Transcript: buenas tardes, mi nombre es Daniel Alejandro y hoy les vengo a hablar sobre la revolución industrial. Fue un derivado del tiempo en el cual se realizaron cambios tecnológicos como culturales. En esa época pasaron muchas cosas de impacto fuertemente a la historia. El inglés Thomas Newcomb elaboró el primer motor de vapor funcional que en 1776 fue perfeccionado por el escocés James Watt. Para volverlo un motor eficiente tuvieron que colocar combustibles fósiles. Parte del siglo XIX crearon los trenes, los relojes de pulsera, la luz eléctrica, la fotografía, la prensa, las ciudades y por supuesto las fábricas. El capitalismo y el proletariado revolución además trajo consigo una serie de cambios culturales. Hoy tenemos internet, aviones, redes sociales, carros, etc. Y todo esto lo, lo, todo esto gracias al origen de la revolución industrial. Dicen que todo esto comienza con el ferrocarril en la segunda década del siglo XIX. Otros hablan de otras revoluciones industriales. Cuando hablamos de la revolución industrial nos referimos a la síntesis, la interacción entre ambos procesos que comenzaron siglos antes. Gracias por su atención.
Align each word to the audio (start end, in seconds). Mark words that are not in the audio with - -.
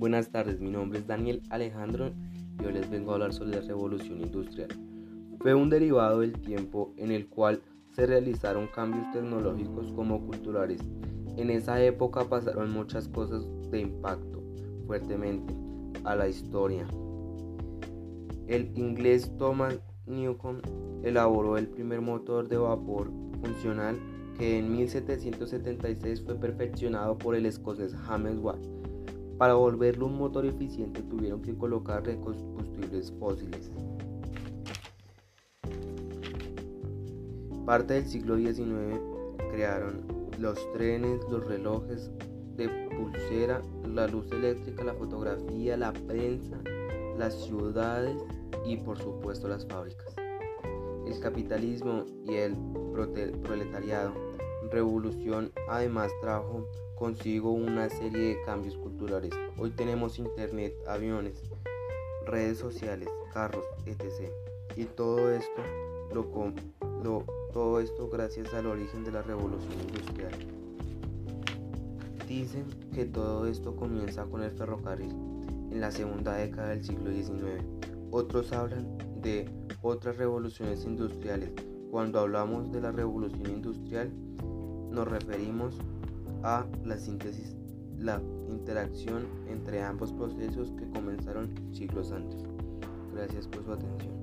buenas 0.00 0.30
tardes, 0.30 0.60
mi 0.60 0.70
nombre 0.70 1.00
es 1.00 1.06
Daniel 1.06 1.42
Alejandro 1.50 2.10
y 2.58 2.64
hoy 2.64 2.72
les 2.72 2.88
vengo 2.88 3.10
a 3.10 3.14
hablar 3.16 3.34
sobre 3.34 3.50
la 3.50 3.60
revolución 3.60 4.22
industrial. 4.22 4.70
Fue 5.40 5.52
un 5.52 5.68
derivado 5.68 6.20
del 6.20 6.32
tiempo 6.40 6.94
en 6.96 7.10
el 7.10 7.28
cual 7.28 7.60
se 7.94 8.06
realizaron 8.06 8.66
cambios 8.68 9.10
tecnológicos 9.12 9.92
como 9.92 10.26
culturales. 10.26 10.80
En 11.36 11.50
esa 11.50 11.82
época 11.82 12.24
pasaron 12.24 12.70
muchas 12.70 13.08
cosas 13.08 13.46
de 13.70 13.82
impacto 13.82 14.42
fuertemente 14.86 15.52
a 16.04 16.16
la 16.16 16.28
historia. 16.28 16.86
El 18.46 18.72
inglés 18.78 19.30
Thomas 19.36 19.78
Newcomb 20.06 20.62
elaboró 21.04 21.58
el 21.58 21.68
primer 21.68 22.00
motor 22.00 22.48
de 22.48 22.56
vapor 22.56 23.10
funcional 23.42 23.98
que 24.38 24.60
en 24.60 24.72
1776 24.72 26.22
fue 26.24 26.36
perfeccionado 26.36 27.18
por 27.18 27.34
el 27.34 27.44
escocés 27.44 27.94
James 27.94 28.38
Watt. 28.38 28.80
Para 29.40 29.54
volverlo 29.54 30.04
un 30.04 30.18
motor 30.18 30.44
eficiente 30.44 31.00
tuvieron 31.00 31.40
que 31.40 31.56
colocar 31.56 32.02
combustibles 32.20 33.10
fósiles. 33.18 33.70
Parte 37.64 37.94
del 37.94 38.06
siglo 38.06 38.36
XIX 38.36 39.00
crearon 39.50 40.02
los 40.38 40.58
trenes, 40.74 41.22
los 41.30 41.46
relojes 41.46 42.10
de 42.56 42.68
pulsera, 42.94 43.62
la 43.88 44.06
luz 44.08 44.30
eléctrica, 44.30 44.84
la 44.84 44.92
fotografía, 44.92 45.74
la 45.78 45.94
prensa, 45.94 46.58
las 47.16 47.32
ciudades 47.42 48.18
y 48.66 48.76
por 48.76 48.98
supuesto 48.98 49.48
las 49.48 49.66
fábricas. 49.66 50.14
El 51.06 51.18
capitalismo 51.18 52.04
y 52.26 52.34
el 52.34 52.54
proletariado 52.92 54.12
revolución 54.70 55.52
además 55.68 56.10
trajo 56.20 56.66
consigo 56.96 57.52
una 57.52 57.88
serie 57.88 58.36
de 58.36 58.42
cambios 58.42 58.76
culturales. 58.76 59.32
Hoy 59.58 59.70
tenemos 59.70 60.18
internet, 60.18 60.74
aviones, 60.86 61.42
redes 62.26 62.58
sociales, 62.58 63.08
carros, 63.32 63.64
etc. 63.86 64.30
Y 64.76 64.84
todo 64.84 65.30
esto 65.30 65.62
lo, 66.12 66.26
lo, 67.02 67.24
todo 67.52 67.80
esto 67.80 68.08
gracias 68.08 68.52
al 68.52 68.66
origen 68.66 69.04
de 69.04 69.12
la 69.12 69.22
revolución 69.22 69.72
industrial. 69.80 70.32
Dicen 72.28 72.66
que 72.94 73.06
todo 73.06 73.46
esto 73.46 73.74
comienza 73.74 74.24
con 74.26 74.42
el 74.42 74.52
ferrocarril 74.52 75.10
en 75.70 75.80
la 75.80 75.90
segunda 75.90 76.34
década 76.34 76.68
del 76.68 76.84
siglo 76.84 77.10
XIX. 77.10 77.64
Otros 78.10 78.52
hablan 78.52 78.98
de 79.22 79.48
otras 79.82 80.16
revoluciones 80.16 80.84
industriales. 80.84 81.50
Cuando 81.90 82.20
hablamos 82.20 82.70
de 82.70 82.80
la 82.80 82.92
revolución 82.92 83.46
industrial 83.46 84.12
nos 84.90 85.08
referimos 85.08 85.76
a 86.42 86.64
la 86.84 86.96
síntesis, 86.96 87.56
la 87.98 88.20
interacción 88.48 89.26
entre 89.48 89.82
ambos 89.82 90.12
procesos 90.12 90.72
que 90.72 90.88
comenzaron 90.90 91.50
siglos 91.72 92.12
antes. 92.12 92.42
Gracias 93.14 93.46
por 93.46 93.64
su 93.64 93.72
atención. 93.72 94.20